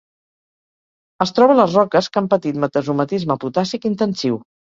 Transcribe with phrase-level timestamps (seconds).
[1.25, 4.43] Es troba a les roques que han patit metasomatisme potàssic intensiu.